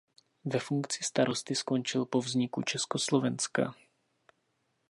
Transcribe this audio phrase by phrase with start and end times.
[0.45, 3.73] Ve funkci starosty skončil po vzniku Československa.